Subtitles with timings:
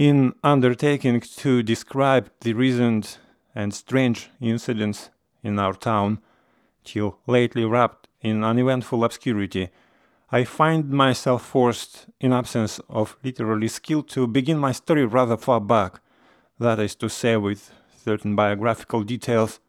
[0.00, 3.18] in undertaking to describe the recent
[3.54, 5.10] and strange incidents
[5.42, 6.18] in our town,
[6.84, 9.68] till lately wrapped in uneventful obscurity,
[10.32, 15.60] I find myself forced, in absence of literary skill, to begin my story rather far
[15.60, 16.00] back,
[16.58, 17.70] that is to say, with
[18.02, 19.60] certain biographical details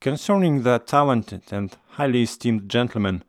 [0.00, 3.22] concerning the talented and highly esteemed gentleman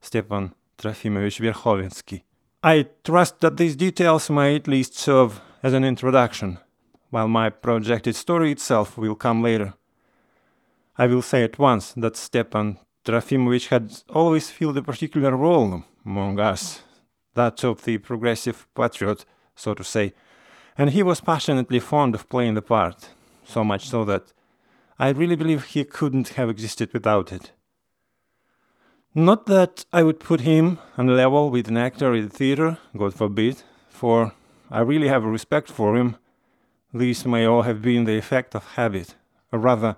[0.00, 2.22] Stepan Trofimovich Verkhovensky.
[2.62, 6.58] I trust that these details may at least serve as an introduction,
[7.10, 9.74] while my projected story itself will come later.
[10.96, 16.38] I will say at once that Stepan Trofimovich had always filled a particular role among
[16.38, 16.82] us,
[17.34, 19.24] that of the progressive patriot,
[19.56, 20.12] so to say,
[20.78, 23.08] and he was passionately fond of playing the part,
[23.44, 24.32] so much so that
[25.00, 27.50] I really believe he couldn't have existed without it.
[29.16, 32.78] Not that I would put him on a level with an actor in the theater,
[32.96, 34.32] God forbid, for
[34.70, 36.16] I really have a respect for him.
[36.92, 39.14] These may all have been the effect of habit,
[39.52, 39.96] or rather,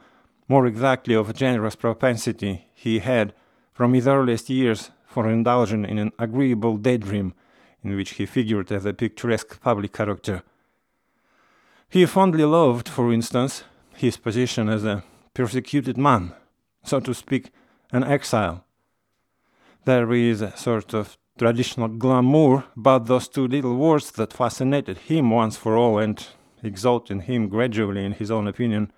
[0.48, 3.34] more exactly of a generous propensity he had
[3.72, 7.34] from his earliest years for indulging in an agreeable daydream
[7.82, 10.42] in which he figured as a picturesque public character.
[11.88, 16.34] He fondly loved, for instance, his position as a persecuted man,
[16.82, 17.50] so to speak,
[17.92, 18.64] an exile.
[19.84, 25.30] There is a sort of traditional glamour but those two little words that fascinated him
[25.30, 26.26] once for all and,
[26.62, 28.90] exalted him gradually in his own opinion,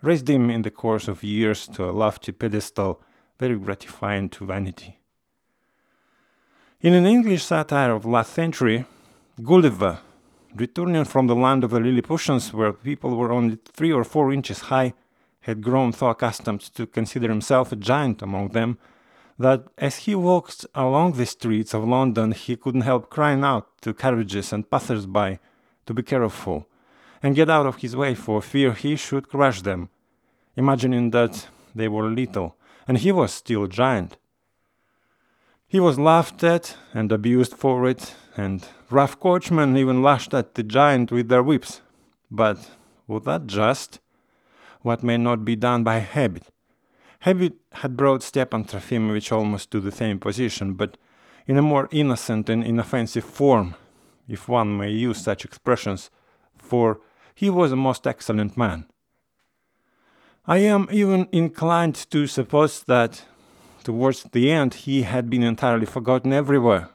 [0.00, 3.00] raised him in the course of years to a lofty pedestal
[3.38, 4.98] very gratifying to vanity.
[6.80, 8.84] In an English satire of last century,
[9.42, 9.98] Gulliver,
[10.54, 14.60] returning from the land of the Lilliputians where people were only three or four inches
[14.60, 14.94] high,
[15.40, 18.78] had grown so accustomed to consider himself a giant among them
[19.42, 23.92] that as he walked along the streets of London he couldn't help crying out to
[23.92, 25.38] carriages and passers-by
[25.86, 26.66] to be careful
[27.22, 29.88] and get out of his way for fear he should crush them,
[30.56, 34.16] imagining that they were little and he was still a giant.
[35.66, 40.62] He was laughed at and abused for it, and rough coachmen even lashed at the
[40.62, 41.80] giant with their whips.
[42.30, 42.58] But
[43.06, 43.98] was that just?
[44.82, 46.51] What may not be done by habit?
[47.22, 50.96] Habit had brought Stepan Trofimovich almost to the same position, but
[51.46, 53.74] in a more innocent and inoffensive form,
[54.28, 56.10] if one may use such expressions,
[56.56, 57.00] for
[57.34, 58.86] he was a most excellent man.
[60.46, 63.24] I am even inclined to suppose that
[63.84, 66.90] Towards the end, he had been entirely forgotten everywhere,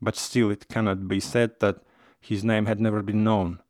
[0.00, 1.82] but still it cannot be said that
[2.18, 3.60] his name had never been known.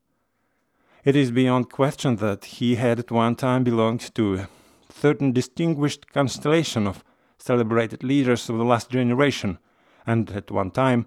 [1.04, 4.46] It is beyond question that he had at one time belonged to
[5.00, 7.04] certain distinguished constellation of
[7.38, 9.58] celebrated leaders of the last generation,
[10.06, 11.06] and at one time,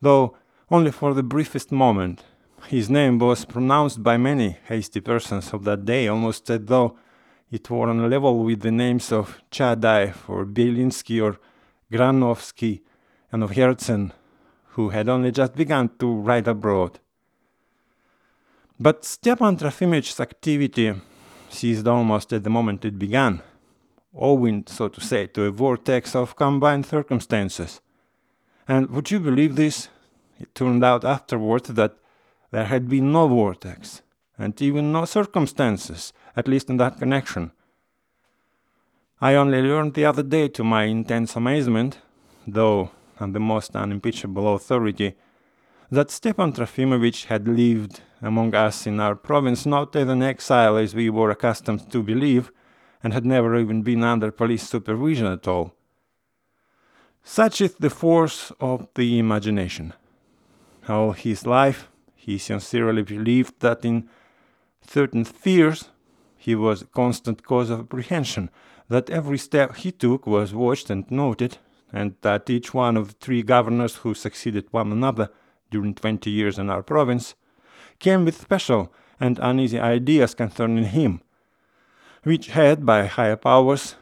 [0.00, 0.36] though
[0.70, 2.24] only for the briefest moment,
[2.68, 6.98] his name was pronounced by many hasty persons of that day almost as though
[7.50, 11.38] it were on a level with the names of Chadaev or Belinsky or
[11.92, 12.80] Granovsky
[13.30, 14.12] and of Herzen,
[14.70, 16.98] who had only just begun to write abroad.
[18.78, 20.92] But Stepan Trofimovich's activity
[21.48, 23.42] ceased almost at the moment it began,
[24.14, 27.80] owing, so to say, to a vortex of combined circumstances.
[28.68, 29.88] And would you believe this?
[30.38, 31.96] It turned out afterward that
[32.50, 34.02] there had been no vortex,
[34.38, 37.52] and even no circumstances, at least in that connection.
[39.20, 41.98] I only learned the other day, to my intense amazement,
[42.46, 45.14] though on the most unimpeachable authority,
[45.90, 50.94] that Stepan Trofimovich had lived among us in our province not as an exile as
[50.94, 52.50] we were accustomed to believe,
[53.02, 55.72] and had never even been under police supervision at all.
[57.22, 59.92] Such is the force of the imagination.
[60.88, 64.08] All his life, he sincerely believed that in
[64.80, 65.90] certain spheres
[66.36, 68.50] he was a constant cause of apprehension,
[68.88, 71.58] that every step he took was watched and noted,
[71.92, 75.30] and that each one of the three governors who succeeded one another
[75.70, 77.34] during twenty years in our province
[77.98, 81.20] came with special and uneasy ideas concerning him,
[82.22, 83.96] which had, by higher powers,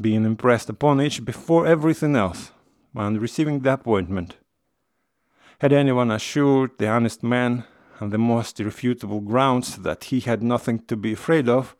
[0.00, 2.52] been impressed upon each before everything else,
[2.94, 4.36] on receiving the appointment.
[5.60, 7.64] Had anyone assured the honest man,
[8.00, 11.76] on the most irrefutable grounds, that he had nothing to be afraid of,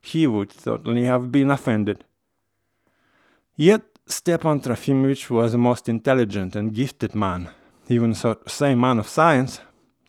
[0.00, 2.04] he would certainly have been offended.
[3.54, 7.50] Yet Stepan Trofimovich was a most intelligent and gifted man,
[7.88, 9.60] even so say man of science,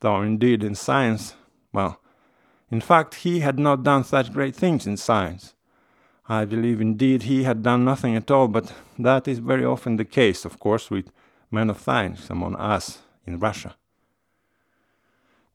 [0.01, 1.35] though indeed in science,
[1.71, 1.99] well,
[2.71, 5.53] in fact he had not done such great things in science.
[6.27, 10.05] I believe indeed he had done nothing at all, but that is very often the
[10.05, 11.11] case, of course, with
[11.51, 13.75] men of science among us in Russia.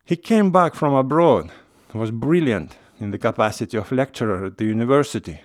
[0.05, 1.51] He came back from abroad,
[1.95, 5.41] was brilliant in the capacity of lecturer at the university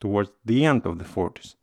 [0.00, 1.54] towards the end of the 40s.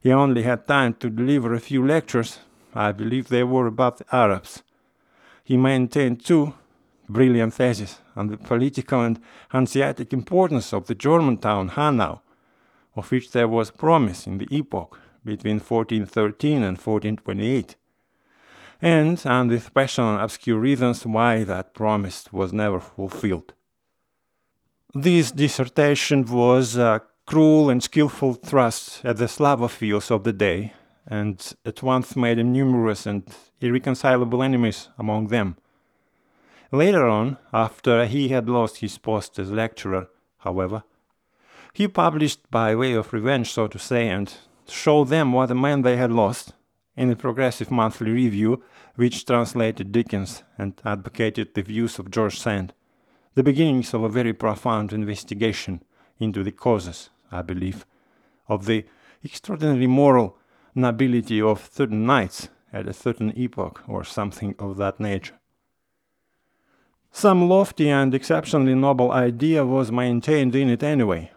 [0.00, 2.38] He only had time to deliver a few lectures,
[2.74, 4.62] I believe they were about the Arabs.
[5.44, 6.54] He maintained two
[7.08, 12.20] brilliant theses on the political and Hanseatic importance of the German town Hanau,
[12.96, 17.76] of which there was promise in the epoch between 1413 and 1428,
[18.82, 23.54] and on the special and obscure reasons why that promise was never fulfilled.
[24.94, 30.72] This dissertation was a cruel and skillful thrust at the Slavophiles of the day,
[31.06, 33.24] and at once made him numerous and
[33.60, 35.56] irreconcilable enemies among them.
[36.72, 40.08] Later on, after he had lost his post as lecturer,
[40.38, 40.82] however,
[41.72, 44.32] he published by way of revenge, so to say, and
[44.68, 46.52] showed them what a man they had lost
[46.96, 48.62] in a progressive monthly review
[48.94, 52.72] which translated Dickens and advocated the views of George Sand,
[53.34, 55.82] the beginnings of a very profound investigation
[56.18, 57.84] into the causes, I believe,
[58.48, 58.84] of the
[59.22, 60.38] extraordinary moral
[60.74, 65.38] nobility of certain knights at a certain epoch or something of that nature.
[67.12, 71.30] Some lofty and exceptionally noble idea was maintained in it anyway.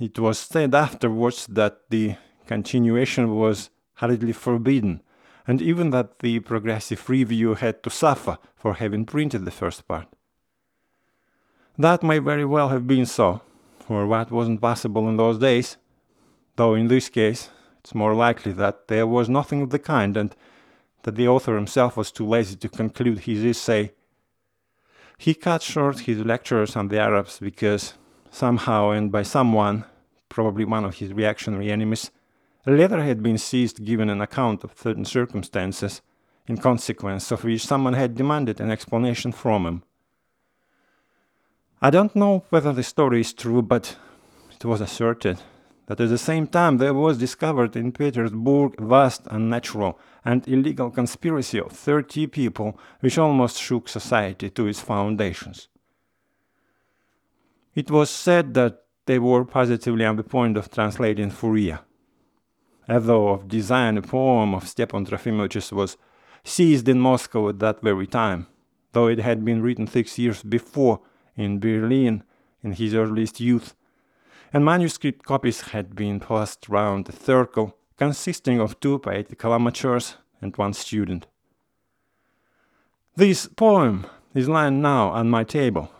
[0.00, 2.16] It was said afterwards that the
[2.46, 5.02] continuation was hurriedly forbidden,
[5.46, 10.08] and even that the Progressive Review had to suffer for having printed the first part.
[11.78, 13.42] That may very well have been so,
[13.80, 15.76] for what wasn't possible in those days,
[16.56, 17.50] though in this case
[17.82, 20.36] it's more likely that there was nothing of the kind and
[21.02, 23.92] that the author himself was too lazy to conclude his essay.
[25.18, 27.94] He cut short his lectures on the Arabs because
[28.30, 29.84] somehow and by someone,
[30.28, 32.12] probably one of his reactionary enemies,
[32.66, 36.02] a letter had been seized giving an account of certain circumstances,
[36.46, 39.82] in consequence of which someone had demanded an explanation from him.
[41.80, 43.96] I don't know whether the story is true, but
[44.52, 45.40] it was asserted
[45.86, 51.58] that at the same time there was discovered in Petersburg vast unnatural and illegal conspiracy
[51.58, 55.68] of 30 people which almost shook society to its foundations.
[57.74, 61.80] It was said that they were positively on the point of translating Fourier.
[62.88, 65.96] Although of design a poem of Stepan Trofimovich's was
[66.44, 68.46] seized in Moscow at that very time,
[68.92, 71.00] though it had been written six years before
[71.36, 72.22] in Berlin
[72.62, 73.74] in his earliest youth
[74.52, 80.56] and manuscript copies had been passed round the circle, consisting of two poetical amateurs and
[80.56, 81.26] one student.
[83.16, 85.90] This poem is lying now on my table.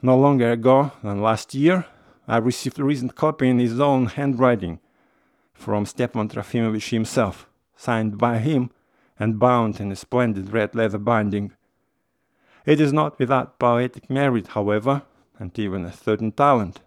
[0.00, 1.86] No longer ago than last year,
[2.26, 4.80] I received a recent copy in his own handwriting
[5.52, 8.70] from Stepan Trofimovich himself, signed by him
[9.18, 11.52] and bound in a splendid red leather binding.
[12.64, 15.02] It is not without poetic merit, however,
[15.38, 16.80] and even a certain talent.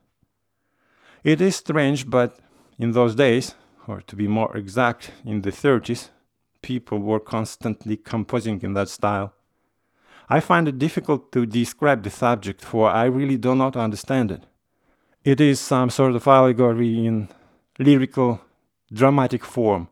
[1.24, 2.40] It is strange, but
[2.80, 3.54] in those days,
[3.88, 6.10] or to be more exact, in the 30s,
[6.64, 9.32] people were constantly composing in that style.
[10.30, 14.46] I find it difficult to describe the subject, for I really do not understand it.
[15.24, 17.30] It is some sort of allegory in
[17.78, 18.42] lyrical,
[18.92, 19.90] dramatic form,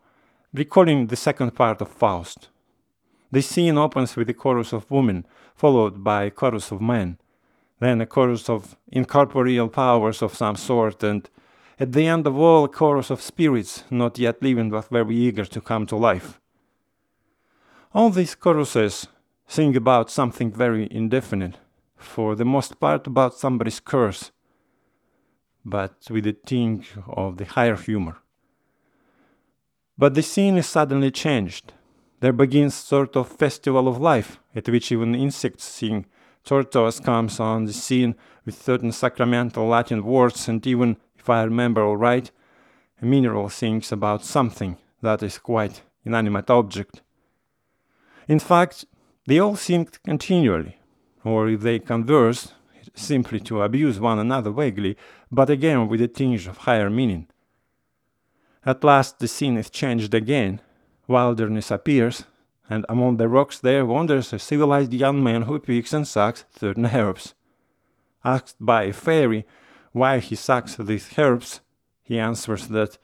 [0.52, 2.50] recalling the second part of Faust.
[3.32, 7.19] The scene opens with a chorus of women, followed by a chorus of men
[7.80, 11.30] then a chorus of incorporeal powers of some sort, and
[11.80, 15.46] at the end of all, a chorus of spirits not yet living but very eager
[15.46, 16.40] to come to life.
[17.94, 19.08] All these choruses
[19.48, 21.58] sing about something very indefinite,
[21.96, 24.32] for the most part about somebody's curse,
[25.66, 28.18] but with a tinge of the higher humor.
[29.98, 31.74] But the scene is suddenly changed.
[32.20, 36.06] There begins sort of festival of life, at which even insects sing
[36.44, 38.16] Tortoise comes on the scene
[38.46, 42.32] with certain sacramental Latin words, and even, if I remember all right,
[43.02, 47.02] a mineral sings about something that is quite inanimate object.
[48.28, 48.86] In fact,
[49.26, 50.78] they all sing continually,
[51.24, 52.54] or if they converse,
[52.96, 54.98] simply to abuse one another vaguely,
[55.32, 57.28] but again with a tinge of higher meaning.
[58.66, 60.62] At last the scene is changed again,
[61.08, 62.26] wilderness appears,
[62.70, 66.86] and among the rocks there wanders a civilized young man who picks and sucks certain
[66.86, 67.34] herbs.
[68.24, 69.46] Asked by a fairy
[69.92, 71.62] why he sucks these herbs,
[72.04, 72.98] he answers that,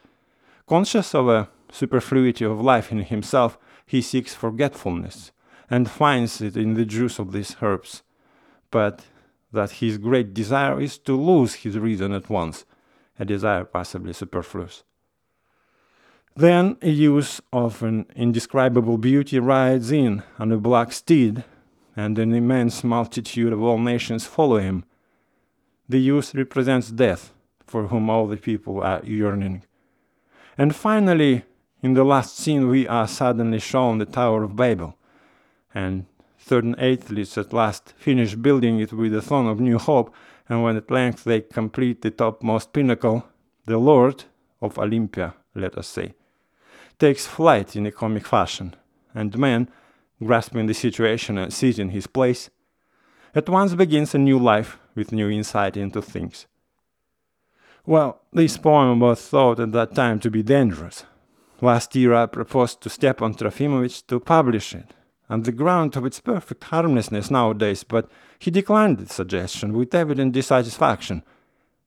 [0.67, 5.31] conscious of a superfluity of life in himself, he seeks forgetfulness,
[5.69, 8.03] and finds it in the juice of these herbs,
[8.71, 9.05] but
[9.51, 12.65] that his great desire is to lose his reason at once,
[13.19, 14.83] a desire possibly superfluous.
[16.37, 21.45] Then a youth of an indescribable beauty rides in on a black steed,
[21.95, 24.83] and an immense multitude of all nations follow him.
[25.87, 27.31] The youth represents death,
[27.65, 29.63] for whom all the people are yearning.
[30.57, 31.45] And finally,
[31.81, 34.97] in the last scene, we are suddenly shown the Tower of Babel,
[35.73, 36.05] and
[36.37, 40.13] certain athletes at last finish building it with the thought of new hope,
[40.49, 43.25] and when at length they complete the topmost pinnacle,
[43.65, 44.25] the Lord
[44.61, 46.13] of Olympia, let us say,
[46.99, 48.75] takes flight in a comic fashion,
[49.13, 49.69] and man,
[50.23, 52.49] grasping the situation and seizing his place,
[53.33, 56.47] at once begins a new life with new insight into things.
[57.85, 61.05] Well, this poem was thought at that time to be dangerous.
[61.61, 64.93] Last year I proposed to Stepan Trofimovich to publish it,
[65.29, 68.09] on the ground of its perfect harmlessness nowadays, but
[68.39, 71.23] he declined the suggestion with evident dissatisfaction.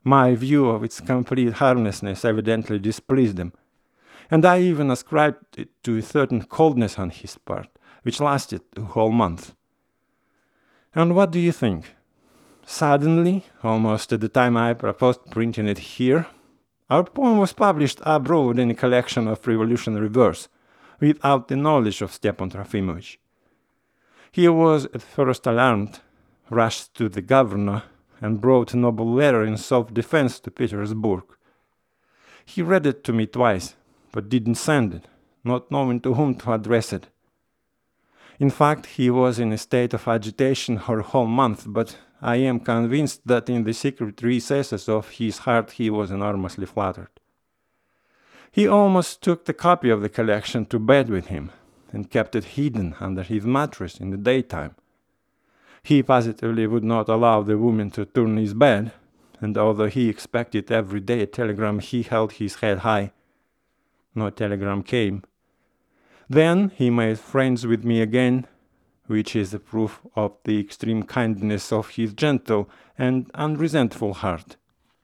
[0.04, 3.52] My view of its complete harmlessness evidently displeased him,
[4.30, 7.68] and I even ascribed it to a certain coldness on his part,
[8.02, 9.54] which lasted a whole month.
[10.94, 11.94] And what do you think?
[12.66, 16.26] Suddenly, almost at the time I proposed printing it here,
[16.90, 20.48] our poem was published abroad in a collection of revolutionary verse,
[21.00, 23.18] without the knowledge of Stepan Trofimovich.
[24.32, 26.00] He was at first alarmed,
[26.50, 27.84] rushed to the governor,
[28.20, 31.24] and brought a noble letter in self defense to Petersburg.
[32.44, 33.76] He read it to me twice,
[34.12, 35.04] but didn't send it,
[35.44, 37.08] not knowing to whom to address it.
[38.38, 42.36] In fact, he was in a state of agitation for a whole month, but I
[42.36, 47.10] am convinced that in the secret recesses of his heart he was enormously flattered.
[48.50, 51.50] He almost took the copy of the collection to bed with him,
[51.92, 54.74] and kept it hidden under his mattress in the daytime.
[55.82, 58.92] He positively would not allow the woman to turn his bed,
[59.40, 63.12] and although he expected every day a telegram, he held his head high.
[64.14, 65.22] No telegram came.
[66.28, 68.46] Then he made friends with me again,
[69.06, 74.56] which is a proof of the extreme kindness of his gentle and unresentful heart.